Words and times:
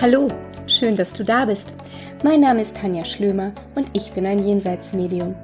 Hallo, 0.00 0.28
schön, 0.66 0.96
dass 0.96 1.12
du 1.12 1.24
da 1.24 1.44
bist. 1.44 1.72
Mein 2.24 2.40
Name 2.40 2.62
ist 2.62 2.76
Tanja 2.76 3.04
Schlömer 3.04 3.52
und 3.76 3.88
ich 3.92 4.12
bin 4.12 4.26
ein 4.26 4.44
Jenseitsmedium. 4.44 5.36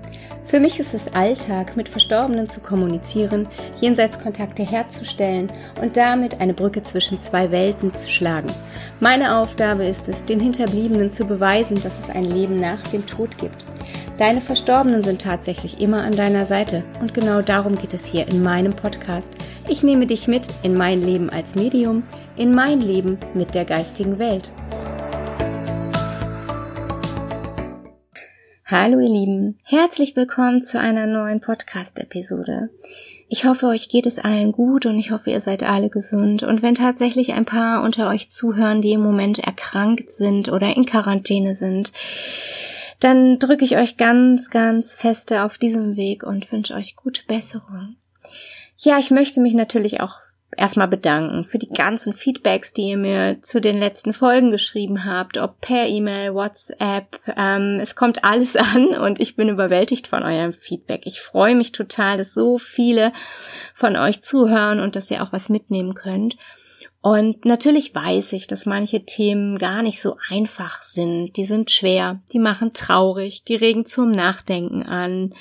Für 0.44 0.58
mich 0.58 0.80
ist 0.80 0.92
es 0.92 1.14
Alltag, 1.14 1.76
mit 1.76 1.88
Verstorbenen 1.88 2.50
zu 2.50 2.60
kommunizieren, 2.60 3.48
Jenseitskontakte 3.80 4.64
herzustellen 4.64 5.52
und 5.80 5.96
damit 5.96 6.40
eine 6.40 6.52
Brücke 6.52 6.82
zwischen 6.82 7.20
zwei 7.20 7.52
Welten 7.52 7.94
zu 7.94 8.10
schlagen. 8.10 8.50
Meine 8.98 9.36
Aufgabe 9.36 9.84
ist 9.84 10.08
es, 10.08 10.24
den 10.24 10.40
Hinterbliebenen 10.40 11.12
zu 11.12 11.24
beweisen, 11.24 11.80
dass 11.80 11.98
es 12.00 12.10
ein 12.10 12.24
Leben 12.24 12.56
nach 12.56 12.82
dem 12.88 13.06
Tod 13.06 13.38
gibt. 13.38 13.69
Deine 14.20 14.42
Verstorbenen 14.42 15.02
sind 15.02 15.22
tatsächlich 15.22 15.80
immer 15.80 16.02
an 16.02 16.12
deiner 16.12 16.44
Seite 16.44 16.84
und 17.00 17.14
genau 17.14 17.40
darum 17.40 17.76
geht 17.76 17.94
es 17.94 18.04
hier 18.04 18.28
in 18.28 18.42
meinem 18.42 18.76
Podcast. 18.76 19.32
Ich 19.66 19.82
nehme 19.82 20.06
dich 20.06 20.28
mit 20.28 20.46
in 20.62 20.76
mein 20.76 21.00
Leben 21.00 21.30
als 21.30 21.54
Medium, 21.54 22.02
in 22.36 22.54
mein 22.54 22.82
Leben 22.82 23.16
mit 23.32 23.54
der 23.54 23.64
geistigen 23.64 24.18
Welt. 24.18 24.52
Hallo 28.66 29.00
ihr 29.00 29.08
Lieben, 29.08 29.58
herzlich 29.62 30.14
willkommen 30.16 30.62
zu 30.64 30.78
einer 30.78 31.06
neuen 31.06 31.40
Podcast-Episode. 31.40 32.68
Ich 33.30 33.46
hoffe, 33.46 33.68
euch 33.68 33.88
geht 33.88 34.04
es 34.04 34.18
allen 34.18 34.52
gut 34.52 34.84
und 34.84 34.98
ich 34.98 35.12
hoffe, 35.12 35.30
ihr 35.30 35.40
seid 35.40 35.62
alle 35.62 35.88
gesund. 35.88 36.42
Und 36.42 36.60
wenn 36.60 36.74
tatsächlich 36.74 37.32
ein 37.32 37.46
paar 37.46 37.82
unter 37.82 38.10
euch 38.10 38.30
zuhören, 38.30 38.82
die 38.82 38.92
im 38.92 39.00
Moment 39.00 39.38
erkrankt 39.38 40.12
sind 40.12 40.52
oder 40.52 40.76
in 40.76 40.84
Quarantäne 40.84 41.54
sind, 41.54 41.92
dann 43.00 43.38
drücke 43.38 43.64
ich 43.64 43.76
euch 43.76 43.96
ganz, 43.96 44.50
ganz 44.50 44.94
feste 44.94 45.42
auf 45.42 45.58
diesem 45.58 45.96
Weg 45.96 46.22
und 46.22 46.50
wünsche 46.52 46.74
euch 46.74 46.96
gute 46.96 47.22
Besserung. 47.26 47.96
Ja, 48.76 48.98
ich 48.98 49.10
möchte 49.10 49.40
mich 49.40 49.54
natürlich 49.54 50.00
auch 50.00 50.16
erstmal 50.56 50.88
bedanken 50.88 51.44
für 51.44 51.58
die 51.58 51.68
ganzen 51.68 52.12
Feedbacks, 52.12 52.72
die 52.72 52.90
ihr 52.90 52.96
mir 52.96 53.38
zu 53.42 53.60
den 53.60 53.78
letzten 53.78 54.12
Folgen 54.12 54.50
geschrieben 54.50 55.04
habt, 55.04 55.38
ob 55.38 55.60
per 55.60 55.86
E-Mail, 55.86 56.34
WhatsApp. 56.34 57.20
Ähm, 57.36 57.78
es 57.80 57.94
kommt 57.94 58.24
alles 58.24 58.56
an 58.74 58.88
und 58.88 59.20
ich 59.20 59.36
bin 59.36 59.48
überwältigt 59.48 60.06
von 60.06 60.22
eurem 60.22 60.52
Feedback. 60.52 61.02
Ich 61.04 61.20
freue 61.20 61.54
mich 61.54 61.72
total, 61.72 62.18
dass 62.18 62.34
so 62.34 62.58
viele 62.58 63.12
von 63.74 63.96
euch 63.96 64.22
zuhören 64.22 64.80
und 64.80 64.96
dass 64.96 65.10
ihr 65.10 65.22
auch 65.22 65.32
was 65.32 65.48
mitnehmen 65.48 65.94
könnt. 65.94 66.36
Und 67.02 67.46
natürlich 67.46 67.94
weiß 67.94 68.34
ich, 68.34 68.46
dass 68.46 68.66
manche 68.66 69.04
Themen 69.06 69.58
gar 69.58 69.82
nicht 69.82 70.00
so 70.00 70.16
einfach 70.28 70.82
sind. 70.82 71.36
Die 71.36 71.46
sind 71.46 71.70
schwer, 71.70 72.20
die 72.32 72.38
machen 72.38 72.74
traurig, 72.74 73.44
die 73.44 73.54
regen 73.54 73.86
zum 73.86 74.10
Nachdenken 74.10 74.82
an. 74.82 75.34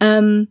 Ähm, 0.00 0.48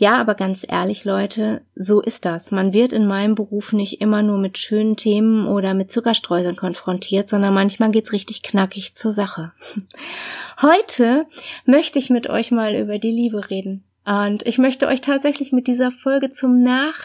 ja, 0.00 0.20
aber 0.20 0.34
ganz 0.34 0.64
ehrlich, 0.68 1.04
Leute, 1.04 1.62
so 1.74 2.00
ist 2.00 2.24
das. 2.24 2.52
Man 2.52 2.72
wird 2.72 2.92
in 2.92 3.06
meinem 3.06 3.34
Beruf 3.34 3.72
nicht 3.72 4.00
immer 4.00 4.22
nur 4.22 4.38
mit 4.38 4.56
schönen 4.56 4.96
Themen 4.96 5.46
oder 5.46 5.74
mit 5.74 5.90
Zuckerstreuseln 5.90 6.54
konfrontiert, 6.54 7.28
sondern 7.28 7.52
manchmal 7.52 7.90
geht's 7.90 8.12
richtig 8.12 8.42
knackig 8.42 8.94
zur 8.94 9.12
Sache. 9.12 9.52
Heute 10.62 11.26
möchte 11.66 11.98
ich 11.98 12.10
mit 12.10 12.28
euch 12.28 12.52
mal 12.52 12.76
über 12.76 12.98
die 12.98 13.10
Liebe 13.10 13.50
reden. 13.50 13.84
Und 14.04 14.46
ich 14.46 14.58
möchte 14.58 14.86
euch 14.86 15.00
tatsächlich 15.00 15.50
mit 15.52 15.66
dieser 15.66 15.90
Folge 15.90 16.30
zum 16.30 16.62
Nach, 16.62 16.98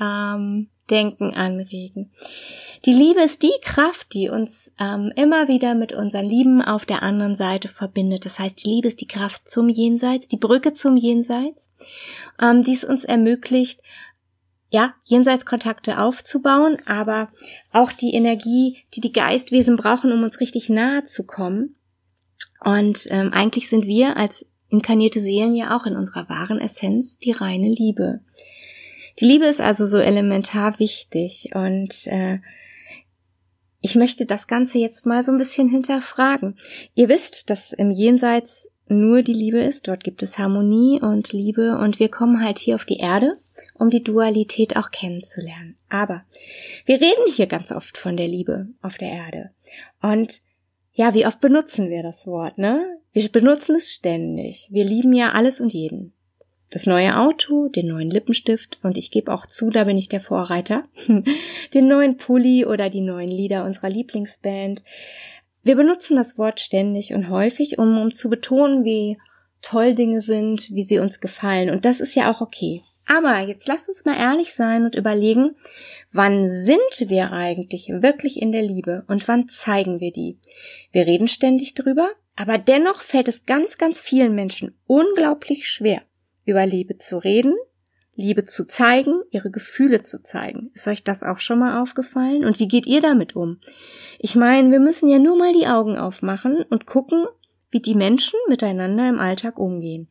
ähm, 0.00 0.68
Denken 0.90 1.34
anregen. 1.34 2.10
Die 2.84 2.92
Liebe 2.92 3.20
ist 3.22 3.42
die 3.42 3.54
Kraft, 3.62 4.12
die 4.14 4.28
uns 4.28 4.72
ähm, 4.78 5.12
immer 5.16 5.48
wieder 5.48 5.74
mit 5.74 5.92
unseren 5.92 6.24
Lieben 6.24 6.62
auf 6.62 6.86
der 6.86 7.02
anderen 7.02 7.34
Seite 7.34 7.68
verbindet. 7.68 8.24
Das 8.24 8.38
heißt, 8.38 8.64
die 8.64 8.70
Liebe 8.70 8.88
ist 8.88 9.00
die 9.00 9.08
Kraft 9.08 9.48
zum 9.48 9.68
Jenseits, 9.68 10.28
die 10.28 10.36
Brücke 10.36 10.74
zum 10.74 10.96
Jenseits, 10.96 11.70
ähm, 12.40 12.62
die 12.62 12.74
es 12.74 12.84
uns 12.84 13.04
ermöglicht, 13.04 13.80
ja, 14.70 14.94
Jenseitskontakte 15.04 15.98
aufzubauen, 15.98 16.78
aber 16.86 17.28
auch 17.72 17.92
die 17.92 18.14
Energie, 18.14 18.78
die 18.94 19.00
die 19.00 19.12
Geistwesen 19.12 19.76
brauchen, 19.76 20.12
um 20.12 20.22
uns 20.22 20.40
richtig 20.40 20.68
nahe 20.68 21.04
zu 21.04 21.24
kommen. 21.24 21.76
Und 22.64 23.06
ähm, 23.10 23.32
eigentlich 23.32 23.68
sind 23.68 23.86
wir 23.86 24.16
als 24.16 24.46
inkarnierte 24.68 25.20
Seelen 25.20 25.54
ja 25.54 25.76
auch 25.76 25.86
in 25.86 25.96
unserer 25.96 26.28
wahren 26.28 26.60
Essenz 26.60 27.18
die 27.18 27.32
reine 27.32 27.68
Liebe. 27.68 28.20
Die 29.18 29.24
Liebe 29.24 29.46
ist 29.46 29.60
also 29.60 29.86
so 29.86 29.98
elementar 29.98 30.78
wichtig 30.78 31.50
und 31.54 32.06
äh, 32.06 32.38
ich 33.80 33.94
möchte 33.94 34.26
das 34.26 34.46
Ganze 34.46 34.78
jetzt 34.78 35.06
mal 35.06 35.24
so 35.24 35.32
ein 35.32 35.38
bisschen 35.38 35.68
hinterfragen. 35.68 36.58
Ihr 36.94 37.08
wisst, 37.08 37.50
dass 37.50 37.72
im 37.72 37.90
Jenseits 37.90 38.70
nur 38.88 39.22
die 39.22 39.32
Liebe 39.32 39.60
ist, 39.60 39.88
dort 39.88 40.04
gibt 40.04 40.22
es 40.22 40.38
Harmonie 40.38 41.00
und 41.00 41.32
Liebe 41.32 41.78
und 41.78 41.98
wir 41.98 42.08
kommen 42.08 42.44
halt 42.44 42.58
hier 42.58 42.74
auf 42.74 42.84
die 42.84 42.98
Erde, 42.98 43.36
um 43.74 43.90
die 43.90 44.02
Dualität 44.02 44.76
auch 44.76 44.90
kennenzulernen. 44.90 45.76
Aber 45.88 46.24
wir 46.84 46.96
reden 47.00 47.32
hier 47.32 47.46
ganz 47.46 47.72
oft 47.72 47.96
von 47.96 48.16
der 48.16 48.28
Liebe 48.28 48.68
auf 48.82 48.98
der 48.98 49.10
Erde. 49.10 49.50
Und 50.02 50.42
ja, 50.92 51.14
wie 51.14 51.26
oft 51.26 51.40
benutzen 51.40 51.90
wir 51.90 52.02
das 52.02 52.26
Wort, 52.26 52.58
ne? 52.58 52.98
Wir 53.12 53.28
benutzen 53.30 53.76
es 53.76 53.92
ständig. 53.92 54.68
Wir 54.70 54.84
lieben 54.84 55.12
ja 55.12 55.32
alles 55.32 55.60
und 55.60 55.72
jeden 55.72 56.12
das 56.70 56.86
neue 56.86 57.16
Auto, 57.16 57.68
den 57.68 57.88
neuen 57.88 58.10
Lippenstift 58.10 58.78
und 58.82 58.96
ich 58.96 59.10
gebe 59.10 59.32
auch 59.32 59.46
zu, 59.46 59.70
da 59.70 59.84
bin 59.84 59.96
ich 59.96 60.08
der 60.08 60.20
Vorreiter, 60.20 60.84
den 61.74 61.88
neuen 61.88 62.16
Pulli 62.16 62.64
oder 62.64 62.90
die 62.90 63.00
neuen 63.00 63.28
Lieder 63.28 63.64
unserer 63.64 63.88
Lieblingsband. 63.88 64.82
Wir 65.62 65.76
benutzen 65.76 66.16
das 66.16 66.38
Wort 66.38 66.60
ständig 66.60 67.12
und 67.12 67.30
häufig, 67.30 67.78
um, 67.78 67.98
um 67.98 68.14
zu 68.14 68.28
betonen, 68.28 68.84
wie 68.84 69.18
toll 69.62 69.94
Dinge 69.94 70.20
sind, 70.20 70.70
wie 70.70 70.82
sie 70.82 70.98
uns 70.98 71.20
gefallen. 71.20 71.70
Und 71.70 71.84
das 71.84 72.00
ist 72.00 72.14
ja 72.14 72.30
auch 72.30 72.40
okay. 72.40 72.82
Aber 73.06 73.38
jetzt 73.38 73.68
lasst 73.68 73.88
uns 73.88 74.04
mal 74.04 74.16
ehrlich 74.16 74.52
sein 74.52 74.84
und 74.84 74.96
überlegen, 74.96 75.56
wann 76.12 76.48
sind 76.48 77.08
wir 77.08 77.32
eigentlich 77.32 77.88
wirklich 77.88 78.40
in 78.42 78.50
der 78.50 78.62
Liebe 78.62 79.04
und 79.06 79.26
wann 79.28 79.46
zeigen 79.46 80.00
wir 80.00 80.10
die? 80.10 80.38
Wir 80.90 81.06
reden 81.06 81.28
ständig 81.28 81.74
drüber, 81.74 82.10
aber 82.36 82.58
dennoch 82.58 83.02
fällt 83.02 83.28
es 83.28 83.46
ganz, 83.46 83.78
ganz 83.78 84.00
vielen 84.00 84.34
Menschen 84.34 84.76
unglaublich 84.86 85.68
schwer, 85.68 86.02
über 86.46 86.64
Liebe 86.64 86.96
zu 86.96 87.18
reden, 87.18 87.54
Liebe 88.14 88.44
zu 88.44 88.66
zeigen, 88.66 89.22
ihre 89.30 89.50
Gefühle 89.50 90.00
zu 90.00 90.22
zeigen. 90.22 90.70
Ist 90.72 90.88
euch 90.88 91.04
das 91.04 91.22
auch 91.22 91.38
schon 91.38 91.58
mal 91.58 91.82
aufgefallen? 91.82 92.46
Und 92.46 92.58
wie 92.58 92.68
geht 92.68 92.86
ihr 92.86 93.02
damit 93.02 93.36
um? 93.36 93.60
Ich 94.18 94.36
meine, 94.36 94.70
wir 94.70 94.80
müssen 94.80 95.10
ja 95.10 95.18
nur 95.18 95.36
mal 95.36 95.52
die 95.52 95.66
Augen 95.66 95.98
aufmachen 95.98 96.62
und 96.70 96.86
gucken, 96.86 97.26
wie 97.70 97.80
die 97.80 97.94
Menschen 97.94 98.38
miteinander 98.48 99.06
im 99.06 99.18
Alltag 99.18 99.58
umgehen. 99.58 100.08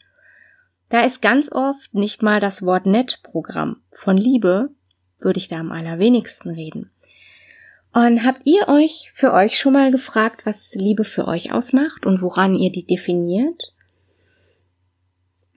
Da 0.90 1.02
ist 1.02 1.24
ganz 1.24 1.52
oft 1.52 1.94
nicht 1.96 2.22
mal 2.22 2.40
das 2.40 2.62
Wort 2.62 2.86
Nett-Programm. 2.86 3.82
Von 3.92 4.18
Liebe 4.18 4.70
würde 5.20 5.40
ich 5.40 5.48
da 5.48 5.58
am 5.58 5.72
allerwenigsten 5.72 6.52
reden. 6.52 6.92
Und 7.92 8.24
habt 8.24 8.42
ihr 8.44 8.68
euch 8.68 9.12
für 9.16 9.34
euch 9.34 9.58
schon 9.58 9.74
mal 9.74 9.90
gefragt, 9.90 10.46
was 10.46 10.76
Liebe 10.76 11.06
für 11.06 11.28
euch 11.28 11.54
ausmacht 11.54 12.06
und 12.06 12.22
woran 12.22 12.54
ihr 12.54 12.72
die 12.72 12.86
definiert? 12.86 13.74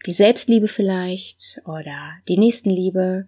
Die 0.06 0.12
Selbstliebe 0.12 0.68
vielleicht 0.68 1.60
oder 1.64 2.12
die 2.28 2.38
Nächstenliebe. 2.38 3.26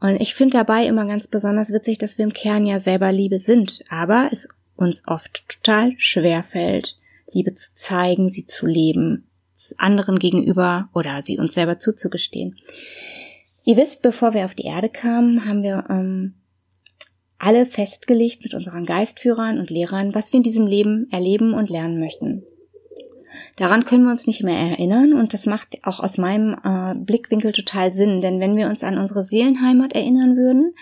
Und 0.00 0.20
ich 0.20 0.34
finde 0.34 0.52
dabei 0.52 0.86
immer 0.86 1.06
ganz 1.06 1.26
besonders 1.26 1.72
witzig, 1.72 1.98
dass 1.98 2.18
wir 2.18 2.24
im 2.24 2.32
Kern 2.32 2.66
ja 2.66 2.80
selber 2.80 3.10
Liebe 3.12 3.38
sind, 3.38 3.82
aber 3.88 4.28
es 4.32 4.48
uns 4.76 5.02
oft 5.06 5.44
total 5.48 5.94
schwer 5.98 6.44
fällt, 6.44 6.96
Liebe 7.32 7.54
zu 7.54 7.74
zeigen, 7.74 8.28
sie 8.28 8.46
zu 8.46 8.66
leben, 8.66 9.28
anderen 9.76 10.18
gegenüber 10.18 10.88
oder 10.94 11.22
sie 11.24 11.38
uns 11.38 11.54
selber 11.54 11.78
zuzugestehen. 11.78 12.56
Ihr 13.64 13.76
wisst, 13.76 14.02
bevor 14.02 14.34
wir 14.34 14.44
auf 14.44 14.54
die 14.54 14.66
Erde 14.66 14.88
kamen, 14.88 15.44
haben 15.44 15.62
wir 15.62 15.84
ähm, 15.90 16.34
alle 17.38 17.66
festgelegt 17.66 18.42
mit 18.44 18.54
unseren 18.54 18.84
Geistführern 18.84 19.58
und 19.58 19.68
Lehrern, 19.68 20.14
was 20.14 20.32
wir 20.32 20.38
in 20.38 20.44
diesem 20.44 20.66
Leben 20.66 21.08
erleben 21.10 21.54
und 21.54 21.68
lernen 21.68 21.98
möchten. 21.98 22.44
Daran 23.56 23.84
können 23.84 24.04
wir 24.04 24.12
uns 24.12 24.26
nicht 24.26 24.42
mehr 24.42 24.58
erinnern 24.58 25.14
und 25.14 25.34
das 25.34 25.46
macht 25.46 25.78
auch 25.82 26.00
aus 26.00 26.18
meinem 26.18 26.54
äh, 26.64 26.94
Blickwinkel 26.98 27.52
total 27.52 27.92
Sinn, 27.92 28.20
denn 28.20 28.40
wenn 28.40 28.56
wir 28.56 28.68
uns 28.68 28.84
an 28.84 28.98
unsere 28.98 29.24
Seelenheimat 29.24 29.92
erinnern 29.92 30.36
würden 30.36 30.74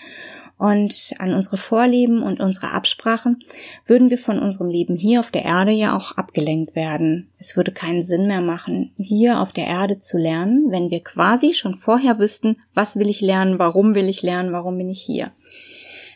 und 0.57 1.13
an 1.19 1.33
unsere 1.33 1.57
Vorleben 1.57 2.23
und 2.23 2.39
unsere 2.39 2.71
Absprachen, 2.71 3.39
würden 3.85 4.09
wir 4.09 4.17
von 4.17 4.39
unserem 4.39 4.69
Leben 4.69 4.95
hier 4.95 5.19
auf 5.19 5.31
der 5.31 5.45
Erde 5.45 5.71
ja 5.71 5.95
auch 5.95 6.13
abgelenkt 6.13 6.75
werden. 6.75 7.29
Es 7.37 7.55
würde 7.55 7.71
keinen 7.71 8.01
Sinn 8.01 8.27
mehr 8.27 8.41
machen, 8.41 8.91
hier 8.97 9.39
auf 9.39 9.53
der 9.53 9.67
Erde 9.67 9.99
zu 9.99 10.17
lernen, 10.17 10.71
wenn 10.71 10.89
wir 10.89 11.03
quasi 11.03 11.53
schon 11.53 11.73
vorher 11.73 12.19
wüssten, 12.19 12.57
was 12.73 12.97
will 12.97 13.07
ich 13.07 13.21
lernen, 13.21 13.59
warum 13.59 13.95
will 13.95 14.09
ich 14.09 14.23
lernen, 14.23 14.51
warum 14.51 14.77
bin 14.77 14.89
ich 14.89 15.01
hier. 15.01 15.31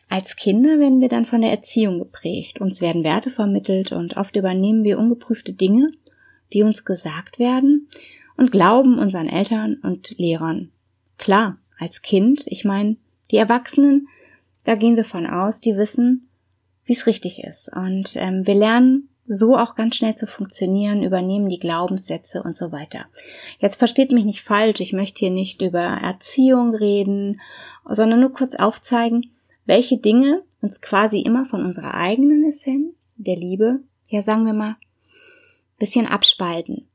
Als 0.09 0.35
Kinder 0.35 0.77
werden 0.77 0.99
wir 0.99 1.07
dann 1.07 1.23
von 1.23 1.39
der 1.39 1.51
Erziehung 1.51 1.99
geprägt, 1.99 2.59
uns 2.59 2.81
werden 2.81 3.05
Werte 3.05 3.29
vermittelt 3.29 3.93
und 3.93 4.17
oft 4.17 4.35
übernehmen 4.35 4.83
wir 4.83 4.99
ungeprüfte 4.99 5.53
Dinge 5.53 5.91
die 6.53 6.63
uns 6.63 6.85
gesagt 6.85 7.39
werden 7.39 7.87
und 8.37 8.51
glauben 8.51 8.99
unseren 8.99 9.27
Eltern 9.27 9.75
und 9.83 10.17
Lehrern. 10.17 10.71
Klar, 11.17 11.57
als 11.79 12.01
Kind, 12.01 12.43
ich 12.45 12.65
meine, 12.65 12.97
die 13.31 13.37
Erwachsenen, 13.37 14.07
da 14.65 14.75
gehen 14.75 14.95
wir 14.95 15.05
von 15.05 15.25
aus, 15.25 15.61
die 15.61 15.77
wissen, 15.77 16.27
wie 16.85 16.93
es 16.93 17.07
richtig 17.07 17.43
ist. 17.43 17.71
Und 17.75 18.15
ähm, 18.15 18.45
wir 18.45 18.55
lernen 18.55 19.09
so 19.27 19.55
auch 19.55 19.75
ganz 19.75 19.95
schnell 19.95 20.15
zu 20.15 20.27
funktionieren, 20.27 21.03
übernehmen 21.03 21.47
die 21.47 21.59
Glaubenssätze 21.59 22.43
und 22.43 22.55
so 22.55 22.71
weiter. 22.71 23.05
Jetzt 23.59 23.77
versteht 23.77 24.11
mich 24.11 24.25
nicht 24.25 24.41
falsch, 24.41 24.79
ich 24.79 24.93
möchte 24.93 25.19
hier 25.19 25.31
nicht 25.31 25.61
über 25.61 25.79
Erziehung 25.79 26.75
reden, 26.75 27.39
sondern 27.89 28.19
nur 28.19 28.33
kurz 28.33 28.55
aufzeigen, 28.55 29.31
welche 29.65 29.97
Dinge 29.97 30.43
uns 30.61 30.81
quasi 30.81 31.21
immer 31.21 31.45
von 31.45 31.63
unserer 31.63 31.93
eigenen 31.93 32.43
Essenz, 32.45 33.13
der 33.17 33.35
Liebe, 33.35 33.79
ja 34.07 34.21
sagen 34.21 34.45
wir 34.45 34.53
mal, 34.53 34.75
bisschen 35.81 36.05
abspalten. 36.05 36.87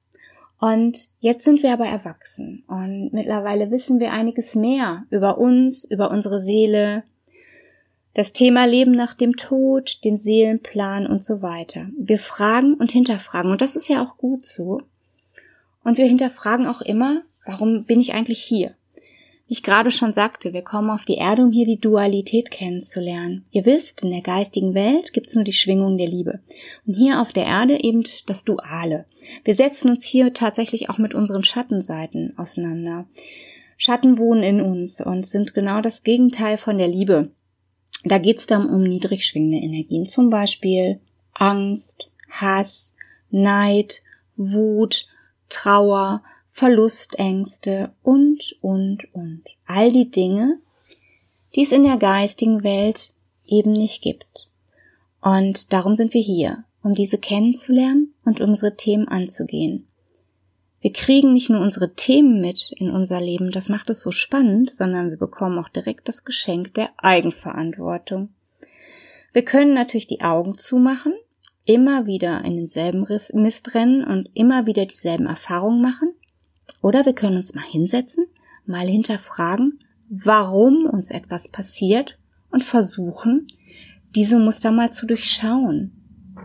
Und 0.58 1.08
jetzt 1.20 1.44
sind 1.44 1.62
wir 1.62 1.74
aber 1.74 1.84
erwachsen 1.84 2.64
und 2.66 3.10
mittlerweile 3.12 3.70
wissen 3.70 4.00
wir 4.00 4.12
einiges 4.12 4.54
mehr 4.54 5.04
über 5.10 5.36
uns, 5.36 5.84
über 5.84 6.10
unsere 6.10 6.40
Seele, 6.40 7.02
das 8.14 8.32
Thema 8.32 8.64
Leben 8.64 8.92
nach 8.92 9.12
dem 9.12 9.36
Tod, 9.36 10.02
den 10.04 10.16
Seelenplan 10.16 11.06
und 11.06 11.22
so 11.22 11.42
weiter. 11.42 11.88
Wir 11.98 12.18
fragen 12.18 12.72
und 12.72 12.90
hinterfragen 12.90 13.50
und 13.50 13.60
das 13.60 13.76
ist 13.76 13.88
ja 13.88 14.02
auch 14.02 14.16
gut 14.16 14.46
so. 14.46 14.80
Und 15.84 15.98
wir 15.98 16.06
hinterfragen 16.06 16.66
auch 16.66 16.80
immer, 16.80 17.20
warum 17.44 17.84
bin 17.84 18.00
ich 18.00 18.14
eigentlich 18.14 18.42
hier? 18.42 18.74
Wie 19.46 19.52
ich 19.52 19.62
gerade 19.62 19.92
schon 19.92 20.10
sagte, 20.10 20.52
wir 20.52 20.62
kommen 20.62 20.90
auf 20.90 21.04
die 21.04 21.18
Erde, 21.18 21.42
um 21.42 21.52
hier 21.52 21.66
die 21.66 21.78
Dualität 21.78 22.50
kennenzulernen. 22.50 23.44
Ihr 23.52 23.64
wisst, 23.64 24.02
in 24.02 24.10
der 24.10 24.22
geistigen 24.22 24.74
Welt 24.74 25.12
gibt's 25.12 25.36
nur 25.36 25.44
die 25.44 25.52
Schwingung 25.52 25.96
der 25.96 26.08
Liebe. 26.08 26.40
Und 26.84 26.94
hier 26.94 27.20
auf 27.20 27.32
der 27.32 27.46
Erde 27.46 27.78
eben 27.82 28.02
das 28.26 28.44
Duale. 28.44 29.06
Wir 29.44 29.54
setzen 29.54 29.90
uns 29.90 30.04
hier 30.04 30.32
tatsächlich 30.32 30.90
auch 30.90 30.98
mit 30.98 31.14
unseren 31.14 31.44
Schattenseiten 31.44 32.36
auseinander. 32.36 33.06
Schatten 33.76 34.18
wohnen 34.18 34.42
in 34.42 34.60
uns 34.60 35.00
und 35.00 35.26
sind 35.26 35.54
genau 35.54 35.80
das 35.80 36.02
Gegenteil 36.02 36.58
von 36.58 36.78
der 36.78 36.88
Liebe. 36.88 37.30
Da 38.04 38.18
geht's 38.18 38.46
dann 38.46 38.68
um 38.68 38.82
niedrig 38.82 39.26
schwingende 39.26 39.58
Energien, 39.58 40.04
zum 40.04 40.28
Beispiel 40.28 41.00
Angst, 41.34 42.10
Hass, 42.30 42.94
Neid, 43.30 44.02
Wut, 44.36 45.06
Trauer, 45.48 46.22
Verlustängste 46.56 47.92
und, 48.02 48.56
und, 48.62 49.12
und. 49.12 49.42
All 49.66 49.92
die 49.92 50.10
Dinge, 50.10 50.58
die 51.54 51.60
es 51.60 51.70
in 51.70 51.84
der 51.84 51.98
geistigen 51.98 52.64
Welt 52.64 53.12
eben 53.44 53.72
nicht 53.72 54.00
gibt. 54.00 54.48
Und 55.20 55.74
darum 55.74 55.92
sind 55.92 56.14
wir 56.14 56.22
hier, 56.22 56.64
um 56.82 56.94
diese 56.94 57.18
kennenzulernen 57.18 58.14
und 58.24 58.40
unsere 58.40 58.74
Themen 58.74 59.06
anzugehen. 59.06 59.86
Wir 60.80 60.94
kriegen 60.94 61.34
nicht 61.34 61.50
nur 61.50 61.60
unsere 61.60 61.92
Themen 61.92 62.40
mit 62.40 62.72
in 62.74 62.88
unser 62.88 63.20
Leben, 63.20 63.50
das 63.50 63.68
macht 63.68 63.90
es 63.90 64.00
so 64.00 64.10
spannend, 64.10 64.74
sondern 64.74 65.10
wir 65.10 65.18
bekommen 65.18 65.58
auch 65.58 65.68
direkt 65.68 66.08
das 66.08 66.24
Geschenk 66.24 66.72
der 66.72 66.88
Eigenverantwortung. 66.96 68.30
Wir 69.34 69.44
können 69.44 69.74
natürlich 69.74 70.06
die 70.06 70.22
Augen 70.22 70.56
zumachen, 70.56 71.12
immer 71.66 72.06
wieder 72.06 72.42
in 72.46 72.56
denselben 72.56 73.06
Mist 73.34 73.74
rennen 73.74 74.04
und 74.04 74.30
immer 74.32 74.64
wieder 74.64 74.86
dieselben 74.86 75.26
Erfahrungen 75.26 75.82
machen 75.82 76.14
oder 76.82 77.04
wir 77.04 77.14
können 77.14 77.36
uns 77.36 77.54
mal 77.54 77.64
hinsetzen, 77.64 78.26
mal 78.66 78.86
hinterfragen, 78.86 79.80
warum 80.08 80.86
uns 80.86 81.10
etwas 81.10 81.48
passiert 81.48 82.18
und 82.50 82.62
versuchen, 82.62 83.46
diese 84.14 84.38
Muster 84.38 84.70
mal 84.70 84.92
zu 84.92 85.06
durchschauen. 85.06 85.92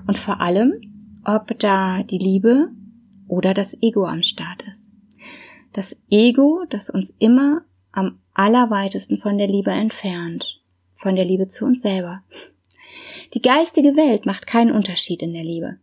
Und 0.08 0.18
vor 0.18 0.42
allem, 0.42 0.74
ob 1.24 1.58
da 1.60 2.04
die 2.04 2.18
Liebe 2.18 2.70
oder 3.28 3.54
das 3.54 3.78
Ego 3.82 4.06
am 4.06 4.24
Start 4.24 4.64
ist. 4.64 4.82
Das 5.74 5.96
Ego, 6.10 6.66
das 6.70 6.90
uns 6.90 7.14
immer 7.20 7.62
am 7.92 8.20
allerweitesten 8.34 9.18
von 9.18 9.38
der 9.38 9.48
Liebe 9.48 9.72
entfernt, 9.72 10.62
von 10.96 11.16
der 11.16 11.26
Liebe 11.26 11.48
zu 11.48 11.66
uns 11.66 11.82
selber. 11.82 12.24
Die 13.34 13.42
geistige 13.42 13.96
Welt 13.96 14.26
macht 14.26 14.48
keinen 14.48 14.72
Unterschied 14.72 15.22
in 15.22 15.34
der 15.34 15.44
Liebe. 15.44 15.78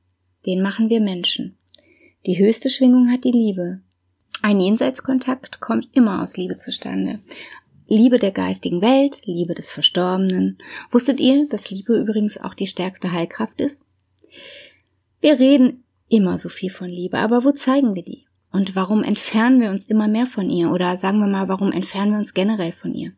Den 0.44 0.62
machen 0.62 0.91
wir 0.91 1.00
Menschen. 1.00 1.56
Die 2.26 2.38
höchste 2.38 2.69
Schwingung 2.69 3.11
hat 3.11 3.25
die 3.25 3.31
Liebe. 3.31 3.81
Ein 4.40 4.61
Jenseitskontakt 4.61 5.61
kommt 5.61 5.88
immer 5.93 6.23
aus 6.23 6.37
Liebe 6.37 6.58
zustande. 6.58 7.19
Liebe 7.88 8.19
der 8.19 8.31
geistigen 8.31 8.82
Welt, 8.82 9.23
Liebe 9.25 9.55
des 9.55 9.73
Verstorbenen. 9.73 10.58
Wusstet 10.90 11.19
ihr, 11.19 11.49
dass 11.49 11.70
Liebe 11.70 11.99
übrigens 11.99 12.38
auch 12.38 12.55
die 12.55 12.67
stärkste 12.67 13.11
Heilkraft 13.11 13.61
ist? 13.61 13.81
Wir 15.20 15.40
reden 15.40 15.82
immer 16.08 16.38
so 16.38 16.49
viel 16.49 16.70
von 16.70 16.88
Liebe, 16.88 17.19
aber 17.19 17.44
wo 17.44 17.50
zeigen 17.50 17.94
wir 17.94 18.02
die? 18.02 18.26
Und 18.52 18.76
warum 18.76 19.02
entfernen 19.02 19.61
wir 19.61 19.70
uns 19.70 19.87
immer 19.87 20.06
mehr 20.06 20.26
von 20.26 20.49
ihr? 20.50 20.70
Oder 20.70 20.96
sagen 20.99 21.19
wir 21.19 21.26
mal, 21.26 21.49
warum 21.49 21.73
entfernen 21.73 22.12
wir 22.12 22.19
uns 22.19 22.32
generell 22.32 22.73
von 22.73 22.94
ihr? 22.94 23.12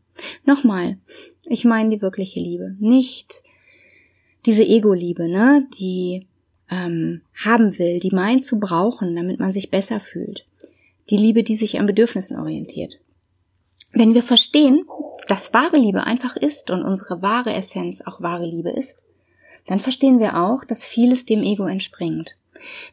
Nochmal, 0.45 0.99
ich 1.47 1.65
meine 1.65 1.91
die 1.91 2.03
wirkliche 2.03 2.41
Liebe, 2.41 2.77
nicht 2.79 3.43
diese 4.47 4.67
Ego-Liebe, 4.67 5.29
ne, 5.29 5.67
die 5.79 6.27
ähm, 6.71 7.23
haben 7.35 7.79
will, 7.79 8.01
die 8.01 8.15
meint 8.15 8.47
zu 8.47 8.59
brauchen, 8.59 9.15
damit 9.15 9.39
man 9.39 9.53
sich 9.53 9.71
besser 9.71 10.01
fühlt 10.01 10.47
die 11.11 11.17
Liebe, 11.17 11.43
die 11.43 11.57
sich 11.57 11.79
an 11.79 11.87
Bedürfnissen 11.87 12.39
orientiert. 12.39 12.95
Wenn 13.93 14.15
wir 14.15 14.23
verstehen, 14.23 14.85
dass 15.27 15.53
wahre 15.53 15.77
Liebe 15.77 16.05
einfach 16.05 16.37
ist 16.37 16.71
und 16.71 16.83
unsere 16.83 17.23
wahre 17.23 17.53
Essenz 17.53 18.03
auch 18.03 18.21
wahre 18.21 18.47
Liebe 18.47 18.71
ist, 18.71 19.03
dann 19.67 19.79
verstehen 19.79 20.19
wir 20.19 20.41
auch, 20.41 20.65
dass 20.65 20.87
vieles 20.87 21.27
dem 21.27 21.43
Ego 21.43 21.67
entspringt. 21.67 22.37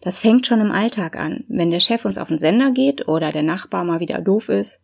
Das 0.02 0.20
fängt 0.20 0.48
schon 0.48 0.62
im 0.62 0.72
Alltag 0.72 1.16
an, 1.16 1.44
wenn 1.48 1.72
der 1.72 1.80
Chef 1.80 2.06
uns 2.06 2.18
auf 2.18 2.30
den 2.30 2.38
Sender 2.38 2.72
geht 2.72 3.08
oder 3.08 3.32
der 3.32 3.44
Nachbar 3.44 3.84
mal 3.84 4.00
wieder 4.00 4.22
doof 4.22 4.50
ist. 4.50 4.82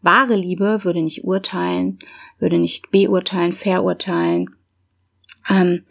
Wahre 0.00 0.34
Liebe 0.34 0.84
würde 0.84 1.02
nicht 1.02 1.24
urteilen, 1.24 1.98
würde 2.38 2.58
nicht 2.58 2.90
beurteilen, 2.90 3.52
verurteilen, 3.52 4.54
ähm, 5.48 5.84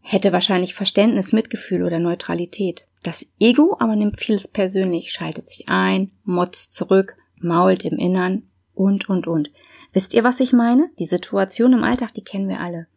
hätte 0.00 0.32
wahrscheinlich 0.32 0.74
Verständnis, 0.74 1.32
Mitgefühl 1.32 1.82
oder 1.82 1.98
Neutralität. 1.98 2.84
Das 3.06 3.24
Ego 3.38 3.76
aber 3.78 3.94
nimmt 3.94 4.18
vieles 4.18 4.48
persönlich, 4.48 5.12
schaltet 5.12 5.48
sich 5.48 5.68
ein, 5.68 6.10
motzt 6.24 6.72
zurück, 6.72 7.16
mault 7.40 7.84
im 7.84 7.98
Innern 7.98 8.50
und, 8.74 9.08
und, 9.08 9.28
und. 9.28 9.52
Wisst 9.92 10.12
ihr, 10.12 10.24
was 10.24 10.40
ich 10.40 10.52
meine? 10.52 10.90
Die 10.98 11.06
Situation 11.06 11.72
im 11.72 11.84
Alltag, 11.84 12.14
die 12.14 12.24
kennen 12.24 12.48
wir 12.48 12.58
alle. 12.58 12.88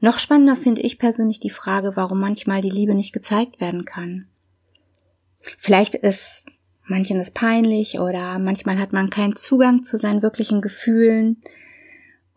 Noch 0.00 0.18
spannender 0.18 0.56
finde 0.56 0.80
ich 0.80 0.98
persönlich 0.98 1.38
die 1.38 1.50
Frage, 1.50 1.96
warum 1.96 2.18
manchmal 2.18 2.62
die 2.62 2.70
Liebe 2.70 2.94
nicht 2.94 3.12
gezeigt 3.12 3.60
werden 3.60 3.84
kann. 3.84 4.26
Vielleicht 5.58 5.96
ist 5.96 6.46
manchen 6.86 7.18
das 7.18 7.30
peinlich 7.30 7.98
oder 7.98 8.38
manchmal 8.38 8.78
hat 8.78 8.94
man 8.94 9.10
keinen 9.10 9.36
Zugang 9.36 9.82
zu 9.82 9.98
seinen 9.98 10.22
wirklichen 10.22 10.62
Gefühlen 10.62 11.42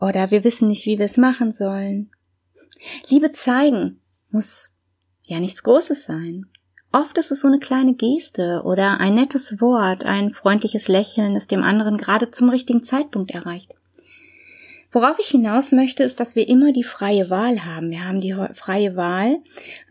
oder 0.01 0.31
wir 0.31 0.44
wissen 0.44 0.68
nicht, 0.68 0.86
wie 0.86 0.97
wir 0.97 1.06
es 1.06 1.15
machen 1.15 1.53
sollen. 1.53 2.12
Liebe 3.07 3.31
zeigen 3.31 4.01
muss 4.31 4.69
ja 5.21 5.39
nichts 5.39 5.63
Großes 5.63 6.03
sein. 6.03 6.50
Oft 6.95 7.17
ist 7.17 7.31
es 7.31 7.41
so 7.41 7.47
eine 7.47 7.57
kleine 7.57 7.95
Geste 7.95 8.61
oder 8.63 8.99
ein 8.99 9.15
nettes 9.15 9.59
Wort, 9.59 10.05
ein 10.05 10.29
freundliches 10.29 10.87
Lächeln, 10.87 11.33
das 11.33 11.47
dem 11.47 11.63
anderen 11.63 11.97
gerade 11.97 12.29
zum 12.29 12.49
richtigen 12.49 12.83
Zeitpunkt 12.83 13.31
erreicht. 13.31 13.73
Worauf 14.91 15.17
ich 15.17 15.25
hinaus 15.25 15.71
möchte, 15.71 16.03
ist, 16.03 16.19
dass 16.19 16.35
wir 16.35 16.47
immer 16.47 16.71
die 16.71 16.83
freie 16.83 17.31
Wahl 17.31 17.65
haben. 17.65 17.89
Wir 17.89 18.05
haben 18.05 18.21
die 18.21 18.35
freie 18.53 18.95
Wahl 18.95 19.39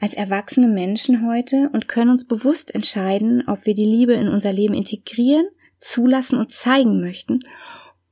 als 0.00 0.14
erwachsene 0.14 0.68
Menschen 0.68 1.26
heute 1.26 1.70
und 1.72 1.88
können 1.88 2.12
uns 2.12 2.24
bewusst 2.24 2.72
entscheiden, 2.72 3.42
ob 3.48 3.66
wir 3.66 3.74
die 3.74 3.84
Liebe 3.84 4.12
in 4.12 4.28
unser 4.28 4.52
Leben 4.52 4.74
integrieren, 4.74 5.48
zulassen 5.80 6.38
und 6.38 6.52
zeigen 6.52 7.00
möchten 7.00 7.40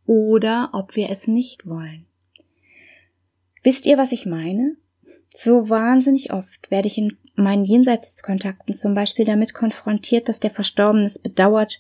oder 0.04 0.70
ob 0.72 0.96
wir 0.96 1.10
es 1.10 1.28
nicht 1.28 1.64
wollen. 1.64 2.06
Wisst 3.62 3.86
ihr, 3.86 3.98
was 3.98 4.10
ich 4.10 4.26
meine? 4.26 4.74
So 5.28 5.70
wahnsinnig 5.70 6.32
oft 6.32 6.72
werde 6.72 6.88
ich 6.88 6.98
in 6.98 7.16
meinen 7.40 7.64
Jenseitskontakten 7.64 8.74
zum 8.74 8.94
Beispiel 8.94 9.24
damit 9.24 9.54
konfrontiert, 9.54 10.28
dass 10.28 10.40
der 10.40 10.50
Verstorbene 10.50 11.04
es 11.04 11.18
bedauert, 11.18 11.78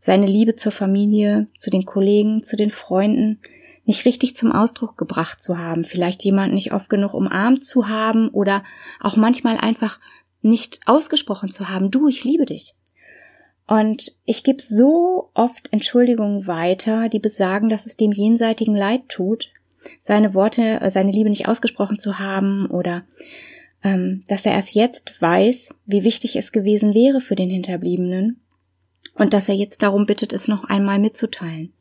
seine 0.00 0.26
Liebe 0.26 0.54
zur 0.54 0.72
Familie, 0.72 1.48
zu 1.58 1.70
den 1.70 1.84
Kollegen, 1.84 2.42
zu 2.42 2.56
den 2.56 2.70
Freunden 2.70 3.40
nicht 3.84 4.04
richtig 4.04 4.36
zum 4.36 4.52
Ausdruck 4.52 4.98
gebracht 4.98 5.42
zu 5.42 5.58
haben, 5.58 5.84
vielleicht 5.84 6.22
jemand 6.24 6.52
nicht 6.52 6.72
oft 6.72 6.88
genug 6.88 7.14
umarmt 7.14 7.64
zu 7.64 7.88
haben 7.88 8.28
oder 8.28 8.64
auch 9.00 9.16
manchmal 9.16 9.58
einfach 9.58 10.00
nicht 10.42 10.80
ausgesprochen 10.86 11.50
zu 11.50 11.68
haben, 11.68 11.90
du, 11.90 12.08
ich 12.08 12.24
liebe 12.24 12.46
dich. 12.46 12.74
Und 13.66 14.14
ich 14.24 14.44
gebe 14.44 14.62
so 14.62 15.30
oft 15.34 15.72
Entschuldigungen 15.72 16.46
weiter, 16.46 17.08
die 17.08 17.18
besagen, 17.18 17.68
dass 17.68 17.86
es 17.86 17.96
dem 17.96 18.12
jenseitigen 18.12 18.76
Leid 18.76 19.08
tut, 19.08 19.50
seine 20.02 20.34
Worte, 20.34 20.80
äh, 20.80 20.90
seine 20.90 21.10
Liebe 21.10 21.28
nicht 21.28 21.48
ausgesprochen 21.48 21.98
zu 21.98 22.18
haben 22.18 22.66
oder 22.66 23.02
dass 23.82 24.46
er 24.46 24.52
erst 24.52 24.74
jetzt 24.74 25.20
weiß, 25.20 25.74
wie 25.84 26.02
wichtig 26.02 26.36
es 26.36 26.52
gewesen 26.52 26.94
wäre 26.94 27.20
für 27.20 27.36
den 27.36 27.50
Hinterbliebenen 27.50 28.40
und 29.14 29.32
dass 29.32 29.48
er 29.48 29.54
jetzt 29.54 29.82
darum 29.82 30.06
bittet, 30.06 30.32
es 30.32 30.48
noch 30.48 30.64
einmal 30.64 30.98
mitzuteilen. 30.98 31.72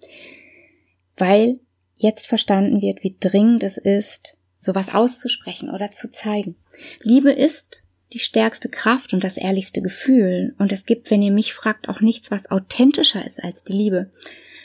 Weil 1.17 1.59
jetzt 1.95 2.27
verstanden 2.27 2.81
wird, 2.81 3.03
wie 3.03 3.15
dringend 3.19 3.63
es 3.63 3.77
ist, 3.77 4.37
sowas 4.59 4.93
auszusprechen 4.93 5.69
oder 5.69 5.91
zu 5.91 6.11
zeigen. 6.11 6.55
Liebe 7.01 7.31
ist 7.31 7.83
die 8.13 8.19
stärkste 8.19 8.69
Kraft 8.69 9.13
und 9.13 9.23
das 9.23 9.37
ehrlichste 9.37 9.81
Gefühl. 9.81 10.55
Und 10.57 10.71
es 10.71 10.85
gibt, 10.85 11.11
wenn 11.11 11.21
ihr 11.21 11.31
mich 11.31 11.53
fragt, 11.53 11.89
auch 11.89 12.01
nichts, 12.01 12.31
was 12.31 12.49
authentischer 12.51 13.25
ist 13.25 13.43
als 13.43 13.63
die 13.63 13.73
Liebe. 13.73 14.11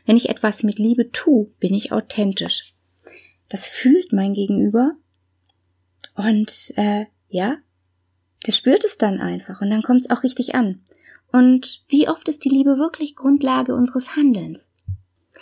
Wenn 0.07 0.17
ich 0.17 0.29
etwas 0.29 0.63
mit 0.63 0.79
Liebe 0.79 1.11
tue, 1.11 1.47
bin 1.59 1.75
ich 1.75 1.93
authentisch. 1.93 2.75
Das 3.49 3.67
fühlt 3.67 4.13
mein 4.13 4.33
Gegenüber 4.33 4.93
und 6.15 6.73
äh, 6.77 7.07
ja, 7.31 7.57
der 8.47 8.53
spürt 8.53 8.85
es 8.85 8.99
dann 8.99 9.21
einfach 9.21 9.61
und 9.61 9.71
dann 9.71 9.83
kommt 9.83 10.03
es 10.03 10.11
auch 10.11 10.23
richtig 10.23 10.55
an. 10.55 10.83
Und 11.33 11.83
wie 11.89 12.09
oft 12.09 12.29
ist 12.29 12.45
die 12.45 12.49
Liebe 12.49 12.77
wirklich 12.77 13.17
Grundlage 13.17 13.75
unseres 13.75 14.17
Handelns? 14.17 14.69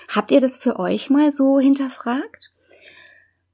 Habt 0.09 0.31
ihr 0.31 0.41
das 0.41 0.59
für 0.59 0.79
euch 0.79 1.11
mal 1.11 1.33
so 1.33 1.59
hinterfragt? 1.59 2.53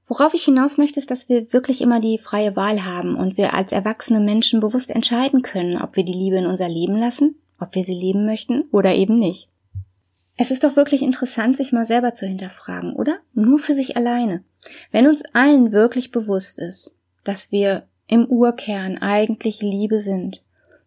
Worauf 0.06 0.34
ich 0.34 0.44
hinaus 0.44 0.76
möchte, 0.76 1.00
ist, 1.00 1.10
dass 1.10 1.28
wir 1.28 1.52
wirklich 1.52 1.80
immer 1.80 2.00
die 2.00 2.18
freie 2.18 2.56
Wahl 2.56 2.84
haben 2.84 3.16
und 3.16 3.38
wir 3.38 3.54
als 3.54 3.72
erwachsene 3.72 4.20
Menschen 4.20 4.60
bewusst 4.60 4.90
entscheiden 4.90 5.42
können, 5.42 5.80
ob 5.80 5.96
wir 5.96 6.04
die 6.04 6.12
Liebe 6.12 6.36
in 6.36 6.46
unser 6.46 6.68
Leben 6.68 6.96
lassen, 6.96 7.36
ob 7.58 7.74
wir 7.74 7.84
sie 7.84 7.94
leben 7.94 8.26
möchten 8.26 8.62
oder 8.70 8.94
eben 8.94 9.18
nicht. 9.18 9.48
Es 10.36 10.50
ist 10.50 10.64
doch 10.64 10.76
wirklich 10.76 11.02
interessant, 11.02 11.56
sich 11.56 11.72
mal 11.72 11.86
selber 11.86 12.14
zu 12.14 12.26
hinterfragen, 12.26 12.94
oder? 12.94 13.18
Nur 13.32 13.58
für 13.58 13.72
sich 13.72 13.96
alleine. 13.96 14.42
Wenn 14.90 15.06
uns 15.06 15.22
allen 15.32 15.72
wirklich 15.72 16.10
bewusst 16.10 16.58
ist, 16.58 16.94
dass 17.22 17.52
wir 17.52 17.86
im 18.06 18.26
Urkern 18.26 18.98
eigentlich 18.98 19.60
Liebe 19.60 20.00
sind 20.00 20.42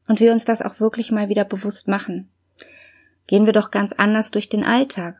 und 0.07 0.19
wir 0.19 0.31
uns 0.31 0.45
das 0.45 0.61
auch 0.61 0.79
wirklich 0.79 1.11
mal 1.11 1.29
wieder 1.29 1.45
bewusst 1.45 1.87
machen, 1.87 2.29
gehen 3.27 3.45
wir 3.45 3.53
doch 3.53 3.71
ganz 3.71 3.93
anders 3.93 4.31
durch 4.31 4.49
den 4.49 4.63
Alltag. 4.63 5.15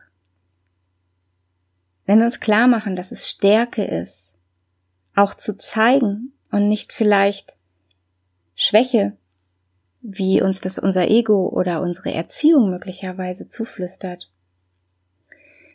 Wenn 2.06 2.18
wir 2.18 2.24
uns 2.24 2.40
klar 2.40 2.68
machen, 2.68 2.96
dass 2.96 3.12
es 3.12 3.28
Stärke 3.28 3.84
ist, 3.84 4.34
auch 5.14 5.34
zu 5.34 5.56
zeigen 5.56 6.32
und 6.50 6.68
nicht 6.68 6.92
vielleicht 6.92 7.56
Schwäche, 8.54 9.16
wie 10.00 10.40
uns 10.40 10.60
das 10.60 10.78
unser 10.78 11.08
Ego 11.10 11.48
oder 11.48 11.82
unsere 11.82 12.12
Erziehung 12.12 12.70
möglicherweise 12.70 13.48
zuflüstert. 13.48 14.30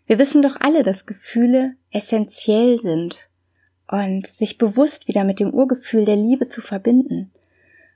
Wir 0.06 0.18
wissen 0.18 0.42
doch 0.42 0.56
alle, 0.60 0.84
dass 0.84 1.06
Gefühle 1.06 1.76
essentiell 1.92 2.80
sind 2.80 3.30
und 3.88 4.28
sich 4.28 4.58
bewusst 4.58 5.08
wieder 5.08 5.24
mit 5.24 5.40
dem 5.40 5.54
Urgefühl 5.54 6.06
der 6.06 6.16
Liebe 6.16 6.48
zu 6.48 6.62
verbinden, 6.62 7.32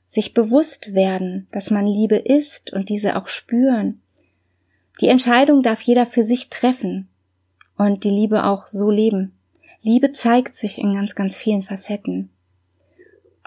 sich 0.10 0.34
bewusst 0.34 0.94
werden, 0.94 1.48
dass 1.51 1.72
man 1.72 1.86
Liebe 1.86 2.17
ist 2.17 2.74
und 2.74 2.89
diese 2.89 3.15
auch 3.15 3.27
spüren. 3.27 4.01
Die 5.01 5.08
Entscheidung 5.08 5.62
darf 5.62 5.82
jeder 5.82 6.06
für 6.06 6.24
sich 6.24 6.50
treffen 6.50 7.08
und 7.77 8.03
die 8.03 8.10
Liebe 8.10 8.46
auch 8.46 8.67
so 8.67 8.89
leben. 8.89 9.34
Liebe 9.82 10.12
zeigt 10.12 10.56
sich 10.56 10.79
in 10.79 10.94
ganz, 10.94 11.15
ganz 11.15 11.36
vielen 11.36 11.62
Facetten. 11.62 12.29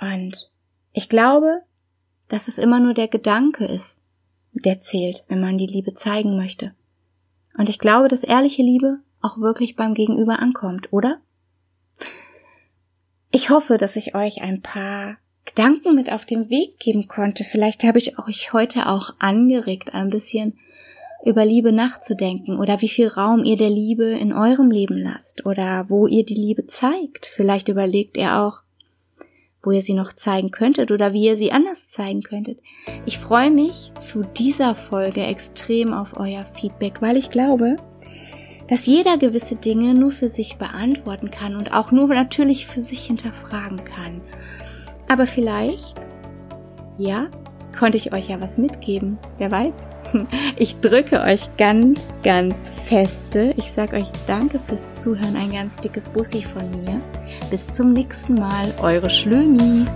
Und 0.00 0.52
ich 0.92 1.08
glaube, 1.08 1.62
dass 2.28 2.48
es 2.48 2.58
immer 2.58 2.80
nur 2.80 2.94
der 2.94 3.08
Gedanke 3.08 3.64
ist, 3.64 3.98
der 4.52 4.80
zählt, 4.80 5.24
wenn 5.28 5.40
man 5.40 5.58
die 5.58 5.66
Liebe 5.66 5.94
zeigen 5.94 6.36
möchte. 6.36 6.74
Und 7.58 7.68
ich 7.68 7.78
glaube, 7.78 8.08
dass 8.08 8.22
ehrliche 8.22 8.62
Liebe 8.62 9.00
auch 9.20 9.38
wirklich 9.38 9.76
beim 9.76 9.94
Gegenüber 9.94 10.38
ankommt, 10.38 10.92
oder? 10.92 11.20
Ich 13.32 13.50
hoffe, 13.50 13.76
dass 13.76 13.96
ich 13.96 14.14
euch 14.14 14.42
ein 14.42 14.60
paar 14.60 15.16
Gedanken 15.44 15.94
mit 15.94 16.12
auf 16.12 16.24
den 16.24 16.50
Weg 16.50 16.78
geben 16.78 17.06
konnte. 17.06 17.44
Vielleicht 17.44 17.84
habe 17.84 17.98
ich 17.98 18.18
euch 18.18 18.52
heute 18.52 18.88
auch 18.88 19.14
angeregt, 19.18 19.94
ein 19.94 20.08
bisschen 20.08 20.58
über 21.24 21.44
Liebe 21.44 21.70
nachzudenken 21.70 22.58
oder 22.58 22.80
wie 22.80 22.88
viel 22.88 23.08
Raum 23.08 23.44
ihr 23.44 23.56
der 23.56 23.68
Liebe 23.68 24.04
in 24.04 24.32
eurem 24.32 24.70
Leben 24.70 24.96
lasst 24.96 25.44
oder 25.46 25.84
wo 25.88 26.06
ihr 26.06 26.24
die 26.24 26.34
Liebe 26.34 26.66
zeigt. 26.66 27.32
Vielleicht 27.36 27.68
überlegt 27.68 28.16
ihr 28.16 28.38
auch, 28.38 28.62
wo 29.62 29.70
ihr 29.70 29.82
sie 29.82 29.94
noch 29.94 30.14
zeigen 30.14 30.50
könntet 30.50 30.90
oder 30.90 31.12
wie 31.12 31.26
ihr 31.26 31.36
sie 31.36 31.52
anders 31.52 31.88
zeigen 31.88 32.22
könntet. 32.22 32.58
Ich 33.04 33.18
freue 33.18 33.50
mich 33.50 33.92
zu 34.00 34.24
dieser 34.24 34.74
Folge 34.74 35.22
extrem 35.22 35.92
auf 35.92 36.16
euer 36.16 36.46
Feedback, 36.58 37.02
weil 37.02 37.16
ich 37.16 37.30
glaube, 37.30 37.76
dass 38.70 38.86
jeder 38.86 39.18
gewisse 39.18 39.56
Dinge 39.56 39.94
nur 39.94 40.12
für 40.12 40.28
sich 40.28 40.56
beantworten 40.56 41.30
kann 41.30 41.56
und 41.56 41.74
auch 41.74 41.90
nur 41.90 42.06
natürlich 42.06 42.68
für 42.68 42.82
sich 42.82 43.04
hinterfragen 43.04 43.84
kann. 43.84 44.20
Aber 45.08 45.26
vielleicht, 45.26 45.96
ja, 46.96 47.26
konnte 47.76 47.96
ich 47.96 48.12
euch 48.12 48.28
ja 48.28 48.40
was 48.40 48.58
mitgeben. 48.58 49.18
Wer 49.38 49.50
weiß? 49.50 49.74
Ich 50.56 50.78
drücke 50.80 51.20
euch 51.20 51.48
ganz, 51.56 52.20
ganz 52.22 52.54
feste. 52.86 53.54
Ich 53.56 53.72
sage 53.72 53.96
euch 53.96 54.10
danke 54.26 54.60
fürs 54.66 54.94
Zuhören. 54.96 55.36
Ein 55.36 55.52
ganz 55.52 55.74
dickes 55.76 56.08
Bussi 56.08 56.42
von 56.42 56.70
mir. 56.70 57.00
Bis 57.50 57.66
zum 57.72 57.92
nächsten 57.92 58.34
Mal. 58.34 58.72
Eure 58.82 59.10
Schlömi. 59.10 59.86